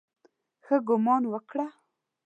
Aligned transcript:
ښه 0.63 0.75
ګومان 0.87 1.23
وکړه. 1.31 1.67